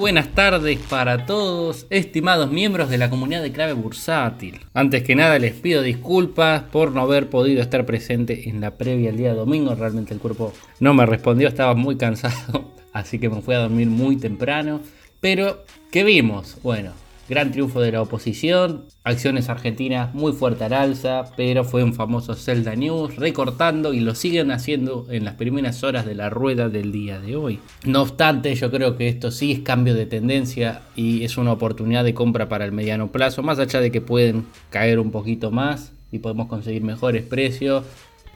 Buenas 0.00 0.28
tardes 0.28 0.78
para 0.88 1.26
todos, 1.26 1.86
estimados 1.90 2.50
miembros 2.50 2.88
de 2.88 2.96
la 2.96 3.10
comunidad 3.10 3.42
de 3.42 3.52
Clave 3.52 3.74
Bursátil. 3.74 4.60
Antes 4.72 5.02
que 5.02 5.14
nada 5.14 5.38
les 5.38 5.52
pido 5.52 5.82
disculpas 5.82 6.62
por 6.62 6.92
no 6.92 7.02
haber 7.02 7.28
podido 7.28 7.60
estar 7.60 7.84
presente 7.84 8.48
en 8.48 8.62
la 8.62 8.78
previa 8.78 9.10
el 9.10 9.18
día 9.18 9.34
domingo. 9.34 9.74
Realmente 9.74 10.14
el 10.14 10.20
cuerpo 10.20 10.54
no 10.80 10.94
me 10.94 11.04
respondió, 11.04 11.48
estaba 11.48 11.74
muy 11.74 11.98
cansado, 11.98 12.72
así 12.94 13.18
que 13.18 13.28
me 13.28 13.42
fui 13.42 13.54
a 13.54 13.58
dormir 13.58 13.88
muy 13.88 14.16
temprano. 14.16 14.80
Pero, 15.20 15.66
¿qué 15.90 16.02
vimos? 16.02 16.56
Bueno, 16.62 16.92
Gran 17.30 17.52
triunfo 17.52 17.80
de 17.80 17.92
la 17.92 18.02
oposición, 18.02 18.86
acciones 19.04 19.48
argentinas 19.48 20.12
muy 20.16 20.32
fuerte 20.32 20.64
al 20.64 20.72
alza, 20.72 21.26
pero 21.36 21.62
fue 21.62 21.84
un 21.84 21.94
famoso 21.94 22.34
Zelda 22.34 22.74
News 22.74 23.14
recortando 23.14 23.94
y 23.94 24.00
lo 24.00 24.16
siguen 24.16 24.50
haciendo 24.50 25.06
en 25.12 25.24
las 25.24 25.34
primeras 25.36 25.84
horas 25.84 26.04
de 26.06 26.16
la 26.16 26.28
rueda 26.28 26.68
del 26.68 26.90
día 26.90 27.20
de 27.20 27.36
hoy. 27.36 27.60
No 27.84 28.02
obstante, 28.02 28.52
yo 28.56 28.72
creo 28.72 28.96
que 28.96 29.06
esto 29.06 29.30
sí 29.30 29.52
es 29.52 29.60
cambio 29.60 29.94
de 29.94 30.06
tendencia 30.06 30.82
y 30.96 31.22
es 31.22 31.38
una 31.38 31.52
oportunidad 31.52 32.02
de 32.02 32.14
compra 32.14 32.48
para 32.48 32.64
el 32.64 32.72
mediano 32.72 33.12
plazo, 33.12 33.44
más 33.44 33.60
allá 33.60 33.80
de 33.80 33.92
que 33.92 34.00
pueden 34.00 34.46
caer 34.70 34.98
un 34.98 35.12
poquito 35.12 35.52
más 35.52 35.92
y 36.10 36.18
podemos 36.18 36.48
conseguir 36.48 36.82
mejores 36.82 37.22
precios 37.22 37.84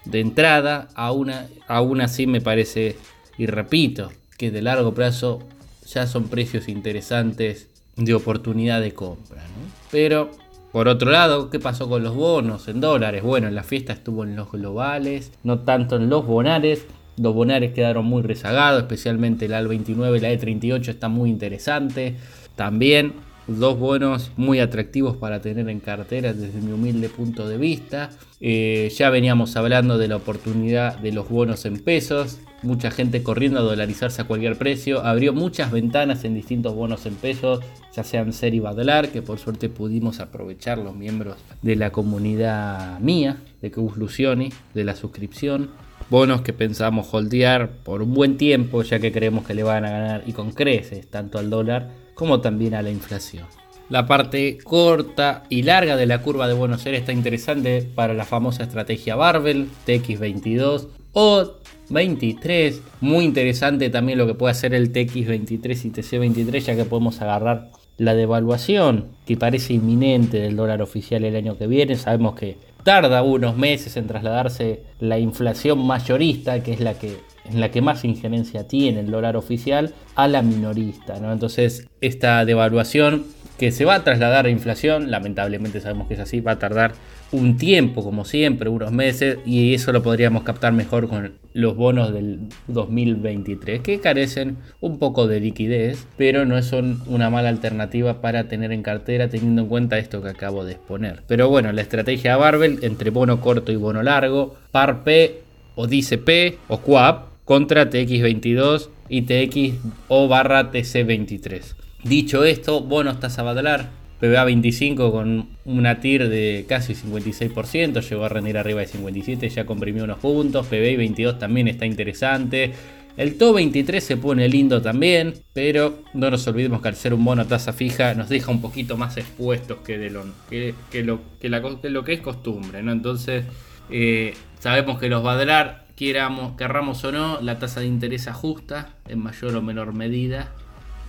de 0.04 0.20
entrada, 0.20 0.86
aún, 0.94 1.32
aún 1.66 2.00
así 2.00 2.28
me 2.28 2.40
parece, 2.40 2.96
y 3.38 3.46
repito, 3.46 4.12
que 4.38 4.52
de 4.52 4.62
largo 4.62 4.94
plazo 4.94 5.40
ya 5.84 6.06
son 6.06 6.28
precios 6.28 6.68
interesantes 6.68 7.73
de 7.96 8.14
oportunidad 8.14 8.80
de 8.80 8.92
compra. 8.92 9.42
Pero, 9.90 10.30
por 10.72 10.88
otro 10.88 11.10
lado, 11.10 11.50
¿qué 11.50 11.60
pasó 11.60 11.88
con 11.88 12.02
los 12.02 12.14
bonos 12.14 12.68
en 12.68 12.80
dólares? 12.80 13.22
Bueno, 13.22 13.50
la 13.50 13.62
fiesta 13.62 13.92
estuvo 13.92 14.24
en 14.24 14.36
los 14.36 14.50
globales, 14.50 15.32
no 15.42 15.60
tanto 15.60 15.96
en 15.96 16.08
los 16.08 16.26
bonares. 16.26 16.86
Los 17.16 17.34
bonares 17.34 17.72
quedaron 17.72 18.06
muy 18.06 18.22
rezagados, 18.22 18.82
especialmente 18.82 19.44
el 19.46 19.52
AL29 19.52 20.16
y 20.16 20.20
la 20.20 20.32
E38 20.32 20.88
está 20.88 21.08
muy 21.08 21.30
interesante. 21.30 22.16
También 22.56 23.12
dos 23.46 23.78
bonos 23.78 24.32
muy 24.36 24.58
atractivos 24.58 25.16
para 25.16 25.40
tener 25.40 25.68
en 25.68 25.80
cartera 25.80 26.32
desde 26.32 26.60
mi 26.60 26.72
humilde 26.72 27.08
punto 27.08 27.48
de 27.48 27.58
vista. 27.58 28.10
Eh, 28.40 28.90
ya 28.96 29.10
veníamos 29.10 29.56
hablando 29.56 29.98
de 29.98 30.08
la 30.08 30.16
oportunidad 30.16 30.98
de 30.98 31.12
los 31.12 31.28
bonos 31.28 31.64
en 31.66 31.78
pesos, 31.78 32.38
mucha 32.64 32.90
gente 32.90 33.22
corriendo 33.22 33.60
a 33.60 33.62
dolarizarse 33.62 34.22
a 34.22 34.26
cualquier 34.26 34.56
precio, 34.56 35.04
abrió 35.04 35.32
muchas 35.32 35.70
ventanas 35.70 36.24
en 36.24 36.34
distintos 36.34 36.74
bonos 36.74 37.06
en 37.06 37.14
pesos, 37.14 37.60
ya 37.94 38.02
sean 38.02 38.32
ser 38.32 38.54
y 38.54 38.60
Badelar, 38.60 39.10
que 39.10 39.22
por 39.22 39.38
suerte 39.38 39.68
pudimos 39.68 40.20
aprovechar 40.20 40.78
los 40.78 40.96
miembros 40.96 41.36
de 41.62 41.76
la 41.76 41.90
comunidad 41.90 42.98
mía, 43.00 43.36
de 43.62 43.70
Lucioni, 43.96 44.50
de 44.74 44.84
la 44.84 44.96
suscripción. 44.96 45.70
Bonos 46.10 46.42
que 46.42 46.52
pensamos 46.52 47.12
holdear 47.12 47.70
por 47.70 48.02
un 48.02 48.12
buen 48.12 48.36
tiempo, 48.36 48.82
ya 48.82 48.98
que 48.98 49.12
creemos 49.12 49.46
que 49.46 49.54
le 49.54 49.62
van 49.62 49.84
a 49.84 49.90
ganar 49.90 50.24
y 50.26 50.32
con 50.32 50.52
creces 50.52 51.06
tanto 51.08 51.38
al 51.38 51.50
dólar 51.50 51.90
como 52.14 52.40
también 52.40 52.74
a 52.74 52.82
la 52.82 52.90
inflación. 52.90 53.44
La 53.90 54.06
parte 54.06 54.58
corta 54.64 55.44
y 55.50 55.62
larga 55.62 55.96
de 55.96 56.06
la 56.06 56.22
curva 56.22 56.48
de 56.48 56.54
Buenos 56.54 56.86
Aires 56.86 57.00
está 57.00 57.12
interesante 57.12 57.82
para 57.82 58.14
la 58.14 58.24
famosa 58.24 58.62
estrategia 58.62 59.14
Barbell, 59.14 59.68
TX22 59.86 60.88
o 61.14 61.52
23. 61.88 62.82
Muy 63.00 63.24
interesante 63.24 63.90
también 63.90 64.18
lo 64.18 64.26
que 64.26 64.34
puede 64.34 64.52
hacer 64.52 64.74
el 64.74 64.92
TX23 64.92 65.84
y 65.84 65.90
TC23 65.90 66.60
ya 66.60 66.76
que 66.76 66.84
podemos 66.84 67.20
agarrar 67.20 67.70
la 67.96 68.14
devaluación 68.14 69.06
que 69.26 69.36
parece 69.36 69.74
inminente 69.74 70.38
del 70.38 70.56
dólar 70.56 70.82
oficial 70.82 71.24
el 71.24 71.36
año 71.36 71.56
que 71.56 71.66
viene. 71.66 71.96
Sabemos 71.96 72.34
que 72.34 72.58
tarda 72.82 73.22
unos 73.22 73.56
meses 73.56 73.96
en 73.96 74.06
trasladarse 74.06 74.82
la 75.00 75.18
inflación 75.18 75.86
mayorista, 75.86 76.62
que 76.62 76.72
es 76.72 76.80
la 76.80 76.94
que 76.94 77.16
en 77.44 77.60
la 77.60 77.70
que 77.70 77.82
más 77.82 78.04
injerencia 78.04 78.66
tiene 78.66 79.00
el 79.00 79.10
dólar 79.10 79.36
oficial, 79.36 79.94
a 80.14 80.28
la 80.28 80.42
minorista. 80.42 81.20
¿no? 81.20 81.32
Entonces, 81.32 81.88
esta 82.00 82.44
devaluación 82.44 83.24
que 83.58 83.72
se 83.72 83.84
va 83.84 83.96
a 83.96 84.04
trasladar 84.04 84.46
a 84.46 84.50
inflación, 84.50 85.10
lamentablemente 85.10 85.80
sabemos 85.80 86.08
que 86.08 86.14
es 86.14 86.20
así, 86.20 86.40
va 86.40 86.52
a 86.52 86.58
tardar 86.58 86.92
un 87.32 87.56
tiempo, 87.56 88.04
como 88.04 88.24
siempre, 88.24 88.68
unos 88.68 88.92
meses, 88.92 89.38
y 89.44 89.74
eso 89.74 89.92
lo 89.92 90.02
podríamos 90.02 90.42
captar 90.44 90.72
mejor 90.72 91.08
con 91.08 91.32
los 91.52 91.76
bonos 91.76 92.12
del 92.12 92.40
2023, 92.68 93.80
que 93.80 94.00
carecen 94.00 94.56
un 94.80 94.98
poco 94.98 95.26
de 95.26 95.40
liquidez, 95.40 96.06
pero 96.16 96.44
no 96.44 96.60
son 96.62 97.00
una 97.06 97.30
mala 97.30 97.48
alternativa 97.48 98.20
para 98.20 98.48
tener 98.48 98.72
en 98.72 98.82
cartera 98.82 99.28
teniendo 99.28 99.62
en 99.62 99.68
cuenta 99.68 99.98
esto 99.98 100.22
que 100.22 100.28
acabo 100.28 100.64
de 100.64 100.72
exponer. 100.72 101.22
Pero 101.26 101.48
bueno, 101.48 101.72
la 101.72 101.80
estrategia 101.80 102.36
Barbell 102.36 102.78
entre 102.82 103.10
bono 103.10 103.40
corto 103.40 103.72
y 103.72 103.76
bono 103.76 104.02
largo, 104.02 104.56
par 104.70 105.02
P 105.04 105.42
o 105.74 105.86
dice 105.86 106.18
P 106.18 106.58
o 106.68 106.78
QAP, 106.78 107.34
contra 107.44 107.90
TX22 107.90 108.88
y 109.08 109.22
TX 109.22 109.78
o 110.08 110.28
barra 110.28 110.72
TC23. 110.72 111.74
Dicho 112.04 112.44
esto, 112.44 112.82
bonos 112.82 113.18
tasa 113.18 113.42
Badalar, 113.42 113.88
PBA 114.20 114.44
25 114.44 115.10
con 115.10 115.48
una 115.64 116.00
TIR 116.00 116.28
de 116.28 116.66
casi 116.68 116.92
56%, 116.92 118.06
llegó 118.06 118.24
a 118.26 118.28
rendir 118.28 118.58
arriba 118.58 118.80
de 118.80 118.88
57, 118.88 119.48
ya 119.48 119.64
comprimió 119.64 120.04
unos 120.04 120.18
puntos, 120.18 120.66
PBI 120.66 120.96
22 120.96 121.38
también 121.38 121.66
está 121.66 121.86
interesante. 121.86 122.72
El 123.16 123.38
TO 123.38 123.54
23 123.54 124.04
se 124.04 124.18
pone 124.18 124.50
lindo 124.50 124.82
también, 124.82 125.32
pero 125.54 126.02
no 126.12 126.30
nos 126.30 126.46
olvidemos 126.46 126.82
que 126.82 126.88
al 126.88 126.96
ser 126.96 127.14
un 127.14 127.24
bono 127.24 127.46
tasa 127.46 127.72
fija 127.72 128.12
nos 128.12 128.28
deja 128.28 128.50
un 128.50 128.60
poquito 128.60 128.98
más 128.98 129.16
expuestos 129.16 129.78
que, 129.78 129.96
de 129.96 130.10
lo, 130.10 130.24
que, 130.50 130.74
lo, 131.02 131.20
que, 131.40 131.48
lo 131.48 132.04
que 132.04 132.12
es 132.12 132.20
costumbre, 132.20 132.82
¿no? 132.82 132.92
Entonces, 132.92 133.46
eh, 133.88 134.34
sabemos 134.58 134.98
que 134.98 135.08
los 135.08 135.22
Badalar 135.22 135.86
queramos, 135.96 136.54
querramos 136.58 137.02
o 137.04 137.12
no, 137.12 137.40
la 137.40 137.58
tasa 137.58 137.80
de 137.80 137.86
interés 137.86 138.28
ajusta 138.28 138.90
en 139.08 139.20
mayor 139.20 139.56
o 139.56 139.62
menor 139.62 139.94
medida 139.94 140.52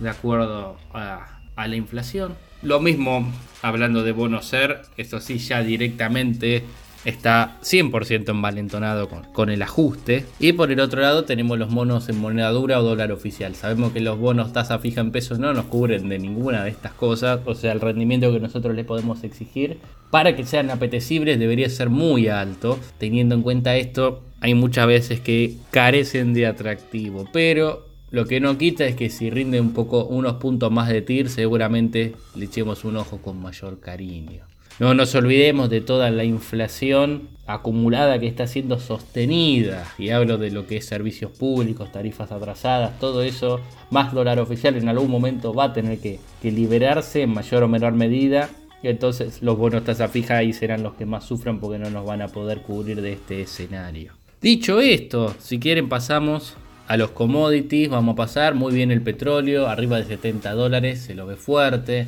de 0.00 0.10
acuerdo 0.10 0.76
a, 0.92 1.40
la 1.56 1.76
inflación. 1.76 2.34
Lo 2.62 2.80
mismo 2.80 3.26
hablando 3.62 4.02
de 4.02 4.12
bono 4.12 4.42
ser, 4.42 4.82
esto 4.96 5.20
sí 5.20 5.38
ya 5.38 5.62
directamente 5.62 6.64
está 7.06 7.56
100% 7.62 8.30
envalentonado 8.30 9.08
con, 9.08 9.22
con, 9.32 9.48
el 9.48 9.62
ajuste. 9.62 10.26
Y 10.38 10.52
por 10.52 10.72
el 10.72 10.80
otro 10.80 11.00
lado 11.00 11.24
tenemos 11.24 11.58
los 11.58 11.72
bonos 11.72 12.08
en 12.08 12.18
moneda 12.18 12.50
dura 12.50 12.80
o 12.80 12.82
dólar 12.82 13.12
oficial. 13.12 13.54
Sabemos 13.54 13.92
que 13.92 14.00
los 14.00 14.18
bonos 14.18 14.52
tasa 14.52 14.80
fija 14.80 15.00
en 15.00 15.12
pesos 15.12 15.38
no 15.38 15.54
nos 15.54 15.66
cubren 15.66 16.08
de 16.08 16.18
ninguna 16.18 16.64
de 16.64 16.70
estas 16.70 16.92
cosas. 16.92 17.40
O 17.46 17.54
sea, 17.54 17.72
el 17.72 17.80
rendimiento 17.80 18.32
que 18.32 18.40
nosotros 18.40 18.74
le 18.74 18.84
podemos 18.84 19.22
exigir 19.24 19.78
para 20.10 20.36
que 20.36 20.44
sean 20.44 20.70
apetecibles 20.70 21.38
debería 21.38 21.68
ser 21.70 21.90
muy 21.90 22.28
alto. 22.28 22.78
Teniendo 22.98 23.34
en 23.34 23.42
cuenta 23.42 23.76
esto, 23.76 24.22
hay 24.40 24.54
muchas 24.54 24.86
veces 24.86 25.20
que 25.20 25.56
carecen 25.70 26.34
de 26.34 26.46
atractivo, 26.46 27.28
pero 27.32 27.85
lo 28.10 28.26
que 28.26 28.40
no 28.40 28.56
quita 28.58 28.84
es 28.86 28.94
que 28.94 29.10
si 29.10 29.30
rinde 29.30 29.60
un 29.60 29.72
poco 29.72 30.04
unos 30.04 30.34
puntos 30.34 30.70
más 30.70 30.88
de 30.88 31.02
TIR, 31.02 31.28
seguramente 31.28 32.14
le 32.34 32.44
echemos 32.44 32.84
un 32.84 32.96
ojo 32.96 33.18
con 33.18 33.40
mayor 33.40 33.80
cariño. 33.80 34.44
No 34.78 34.92
nos 34.94 35.14
olvidemos 35.14 35.70
de 35.70 35.80
toda 35.80 36.10
la 36.10 36.24
inflación 36.24 37.28
acumulada 37.46 38.18
que 38.18 38.26
está 38.26 38.46
siendo 38.46 38.78
sostenida. 38.78 39.90
Y 39.98 40.10
hablo 40.10 40.36
de 40.36 40.50
lo 40.50 40.66
que 40.66 40.76
es 40.76 40.86
servicios 40.86 41.30
públicos, 41.30 41.90
tarifas 41.90 42.30
atrasadas, 42.30 42.98
todo 42.98 43.22
eso, 43.22 43.60
más 43.90 44.12
dólar 44.12 44.38
oficial 44.38 44.76
en 44.76 44.88
algún 44.88 45.10
momento 45.10 45.54
va 45.54 45.64
a 45.64 45.72
tener 45.72 45.98
que, 45.98 46.20
que 46.42 46.52
liberarse 46.52 47.22
en 47.22 47.30
mayor 47.30 47.62
o 47.62 47.68
menor 47.68 47.94
medida 47.94 48.50
entonces 48.88 49.42
los 49.42 49.58
bonos 49.58 49.84
tasa 49.84 50.08
fija 50.08 50.36
ahí 50.36 50.52
serán 50.52 50.82
los 50.82 50.94
que 50.94 51.06
más 51.06 51.24
sufran 51.24 51.60
porque 51.60 51.78
no 51.78 51.90
nos 51.90 52.06
van 52.06 52.22
a 52.22 52.28
poder 52.28 52.62
cubrir 52.62 53.00
de 53.00 53.12
este 53.12 53.42
escenario. 53.42 54.12
Dicho 54.40 54.80
esto, 54.80 55.34
si 55.38 55.58
quieren 55.58 55.88
pasamos 55.88 56.54
a 56.86 56.96
los 56.96 57.10
commodities, 57.10 57.88
vamos 57.88 58.14
a 58.14 58.16
pasar 58.16 58.54
muy 58.54 58.72
bien 58.74 58.90
el 58.90 59.02
petróleo, 59.02 59.66
arriba 59.66 59.98
de 59.98 60.04
70 60.04 60.52
dólares, 60.52 61.00
se 61.00 61.14
lo 61.14 61.26
ve 61.26 61.36
fuerte. 61.36 62.06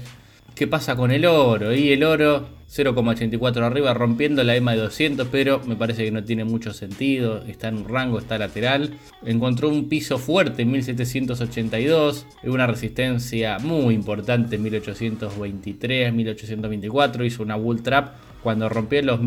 ¿Qué 0.55 0.67
pasa 0.67 0.97
con 0.97 1.11
el 1.13 1.25
oro? 1.25 1.73
Y 1.73 1.93
el 1.93 2.03
oro 2.03 2.49
0,84 2.69 3.63
arriba, 3.63 3.95
rompiendo 3.95 4.45
la 4.45 4.55
EMA 4.55 4.73
de 4.73 4.79
200, 4.83 5.29
pero 5.29 5.61
me 5.65 5.77
parece 5.77 6.05
que 6.05 6.11
no 6.11 6.23
tiene 6.23 6.45
mucho 6.45 6.75
sentido. 6.75 7.43
Está 7.47 7.69
en 7.69 7.77
un 7.77 7.89
rango, 7.89 8.19
está 8.19 8.37
lateral. 8.39 8.95
Encontró 9.25 9.69
un 9.69 9.89
piso 9.89 10.19
fuerte 10.19 10.63
en 10.63 10.73
1782, 10.73 12.27
una 12.45 12.67
resistencia 12.67 13.59
muy 13.59 13.95
importante 13.95 14.57
en 14.57 14.65
1823, 14.65 16.13
1824. 16.13 17.25
Hizo 17.25 17.43
una 17.43 17.57
bull 17.57 17.83
trap 17.83 18.17
cuando 18.43 18.69
rompió 18.69 19.01
los 19.03 19.23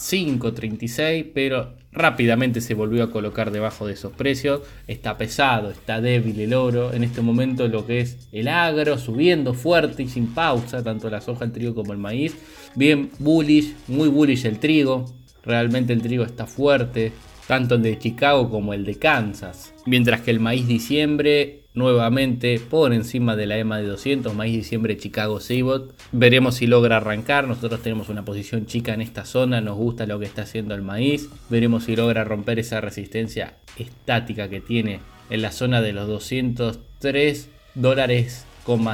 1835, 0.00 0.54
36, 0.54 1.26
pero 1.34 1.74
rápidamente 1.92 2.60
se 2.60 2.74
volvió 2.74 3.04
a 3.04 3.10
colocar 3.10 3.50
debajo 3.50 3.86
de 3.86 3.92
esos 3.92 4.12
precios. 4.12 4.62
Está 4.86 5.18
pesado, 5.18 5.70
está 5.70 6.00
débil 6.00 6.40
el 6.40 6.54
oro. 6.54 6.92
En 6.92 7.04
este 7.04 7.20
momento 7.20 7.68
lo 7.68 7.86
que 7.86 8.00
es 8.00 8.28
el 8.32 8.48
agro 8.48 8.98
subiendo 8.98 9.52
fuerte 9.52 10.02
y 10.02 10.08
sin 10.08 10.28
pausa, 10.28 10.82
tanto 10.82 11.10
la 11.10 11.20
soja, 11.20 11.44
el 11.44 11.52
trigo 11.52 11.74
como 11.74 11.92
el 11.92 11.98
maíz. 11.98 12.34
Bien 12.74 13.10
bullish, 13.18 13.74
muy 13.88 14.08
bullish 14.08 14.46
el 14.46 14.58
trigo. 14.58 15.12
Realmente 15.44 15.92
el 15.92 16.02
trigo 16.02 16.24
está 16.24 16.46
fuerte. 16.46 17.12
tanto 17.46 17.74
el 17.74 17.82
de 17.82 17.98
Chicago 17.98 18.48
como 18.48 18.74
el 18.74 18.84
de 18.84 18.94
Kansas. 18.94 19.74
Mientras 19.84 20.20
que 20.20 20.30
el 20.30 20.38
maíz 20.38 20.68
diciembre 20.68 21.59
nuevamente 21.74 22.58
por 22.58 22.92
encima 22.92 23.36
de 23.36 23.46
la 23.46 23.58
EMA 23.58 23.78
de 23.78 23.86
200, 23.86 24.34
maíz 24.34 24.54
diciembre 24.56 24.96
Chicago 24.96 25.40
Seabot. 25.40 25.94
Veremos 26.12 26.56
si 26.56 26.66
logra 26.66 26.96
arrancar, 26.96 27.46
nosotros 27.46 27.82
tenemos 27.82 28.08
una 28.08 28.24
posición 28.24 28.66
chica 28.66 28.92
en 28.94 29.00
esta 29.00 29.24
zona, 29.24 29.60
nos 29.60 29.76
gusta 29.76 30.06
lo 30.06 30.18
que 30.18 30.26
está 30.26 30.42
haciendo 30.42 30.74
el 30.74 30.82
maíz. 30.82 31.28
Veremos 31.48 31.84
si 31.84 31.96
logra 31.96 32.24
romper 32.24 32.58
esa 32.58 32.80
resistencia 32.80 33.54
estática 33.76 34.48
que 34.48 34.60
tiene 34.60 35.00
en 35.30 35.42
la 35.42 35.52
zona 35.52 35.80
de 35.80 35.92
los 35.92 36.08
203 36.08 37.48
dólares, 37.74 38.46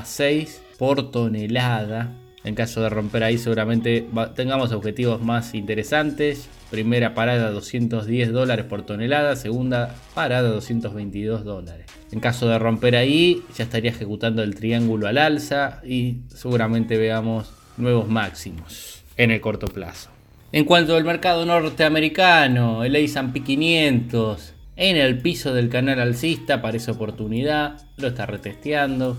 6 0.04 0.62
por 0.78 1.10
tonelada. 1.10 2.12
En 2.46 2.54
caso 2.54 2.80
de 2.80 2.88
romper 2.88 3.24
ahí 3.24 3.38
seguramente 3.38 4.06
tengamos 4.36 4.70
objetivos 4.70 5.20
más 5.20 5.52
interesantes. 5.52 6.48
Primera 6.70 7.12
parada 7.12 7.50
210 7.50 8.32
dólares 8.32 8.66
por 8.66 8.86
tonelada, 8.86 9.34
segunda 9.34 9.96
parada 10.14 10.48
222 10.50 11.44
dólares. 11.44 11.86
En 12.12 12.20
caso 12.20 12.48
de 12.48 12.56
romper 12.60 12.94
ahí 12.94 13.42
ya 13.56 13.64
estaría 13.64 13.90
ejecutando 13.90 14.44
el 14.44 14.54
triángulo 14.54 15.08
al 15.08 15.18
alza 15.18 15.80
y 15.84 16.18
seguramente 16.28 16.96
veamos 16.96 17.52
nuevos 17.78 18.08
máximos 18.08 19.02
en 19.16 19.32
el 19.32 19.40
corto 19.40 19.66
plazo. 19.66 20.10
En 20.52 20.64
cuanto 20.64 20.94
al 20.94 21.02
mercado 21.02 21.44
norteamericano, 21.44 22.84
el 22.84 22.94
S&P 22.94 23.42
500 23.42 24.54
en 24.76 24.96
el 24.96 25.18
piso 25.18 25.52
del 25.52 25.68
canal 25.68 25.98
alcista 25.98 26.62
parece 26.62 26.92
oportunidad, 26.92 27.80
lo 27.96 28.06
está 28.06 28.24
retesteando. 28.24 29.16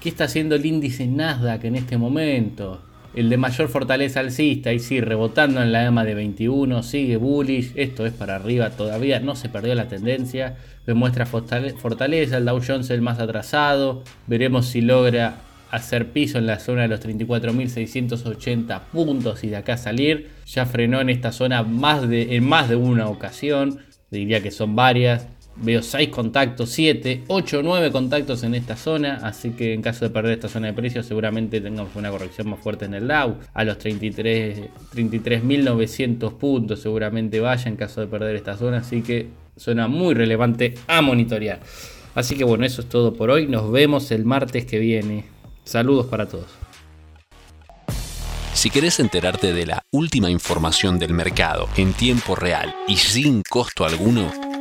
¿Qué 0.00 0.08
está 0.08 0.24
haciendo 0.24 0.54
el 0.54 0.64
índice 0.64 1.06
Nasdaq 1.06 1.64
en 1.64 1.76
este 1.76 1.98
momento? 1.98 2.80
El 3.14 3.28
de 3.28 3.36
mayor 3.36 3.68
fortaleza 3.68 4.20
alcista 4.20 4.72
y 4.72 4.78
sí, 4.78 5.02
rebotando 5.02 5.60
en 5.60 5.72
la 5.72 5.84
EMA 5.84 6.04
de 6.04 6.14
21, 6.14 6.82
sigue 6.82 7.18
bullish, 7.18 7.72
esto 7.74 8.06
es 8.06 8.12
para 8.14 8.36
arriba 8.36 8.70
todavía, 8.70 9.20
no 9.20 9.36
se 9.36 9.50
perdió 9.50 9.74
la 9.74 9.88
tendencia, 9.88 10.56
demuestra 10.86 11.26
fortaleza, 11.26 12.38
el 12.38 12.46
Dow 12.46 12.62
Jones 12.66 12.88
el 12.88 13.02
más 13.02 13.18
atrasado, 13.18 14.02
veremos 14.26 14.68
si 14.68 14.80
logra 14.80 15.36
hacer 15.70 16.12
piso 16.12 16.38
en 16.38 16.46
la 16.46 16.60
zona 16.60 16.82
de 16.82 16.88
los 16.88 17.04
34.680 17.04 18.80
puntos 18.92 19.44
y 19.44 19.48
de 19.48 19.56
acá 19.56 19.76
salir, 19.76 20.30
ya 20.46 20.64
frenó 20.64 21.02
en 21.02 21.10
esta 21.10 21.30
zona 21.30 21.62
más 21.62 22.08
de, 22.08 22.36
en 22.36 22.48
más 22.48 22.70
de 22.70 22.76
una 22.76 23.06
ocasión, 23.08 23.80
diría 24.10 24.42
que 24.42 24.50
son 24.50 24.74
varias. 24.74 25.26
Veo 25.62 25.82
6 25.82 26.08
contactos, 26.08 26.70
7, 26.70 27.24
8, 27.26 27.60
9 27.62 27.92
contactos 27.92 28.42
en 28.44 28.54
esta 28.54 28.76
zona. 28.76 29.20
Así 29.22 29.50
que 29.50 29.74
en 29.74 29.82
caso 29.82 30.06
de 30.06 30.10
perder 30.10 30.32
esta 30.32 30.48
zona 30.48 30.68
de 30.68 30.72
precios, 30.72 31.04
seguramente 31.04 31.60
tengamos 31.60 31.94
una 31.96 32.10
corrección 32.10 32.48
más 32.48 32.60
fuerte 32.60 32.86
en 32.86 32.94
el 32.94 33.06
Dow. 33.06 33.36
A 33.52 33.64
los 33.64 33.78
33.900 33.78 36.38
puntos 36.38 36.80
seguramente 36.80 37.40
vaya 37.40 37.68
en 37.68 37.76
caso 37.76 38.00
de 38.00 38.06
perder 38.06 38.36
esta 38.36 38.56
zona. 38.56 38.78
Así 38.78 39.02
que 39.02 39.26
zona 39.56 39.86
muy 39.86 40.14
relevante 40.14 40.76
a 40.86 41.02
monitorear. 41.02 41.60
Así 42.14 42.36
que 42.36 42.44
bueno, 42.44 42.64
eso 42.64 42.80
es 42.80 42.88
todo 42.88 43.12
por 43.12 43.28
hoy. 43.30 43.46
Nos 43.46 43.70
vemos 43.70 44.10
el 44.12 44.24
martes 44.24 44.64
que 44.64 44.78
viene. 44.78 45.26
Saludos 45.64 46.06
para 46.06 46.26
todos. 46.26 46.48
Si 48.54 48.70
querés 48.70 48.98
enterarte 48.98 49.52
de 49.52 49.66
la 49.66 49.82
última 49.90 50.30
información 50.30 50.98
del 50.98 51.12
mercado 51.14 51.68
en 51.76 51.92
tiempo 51.92 52.34
real 52.34 52.74
y 52.88 52.96
sin 52.96 53.42
costo 53.42 53.84
alguno, 53.84 54.49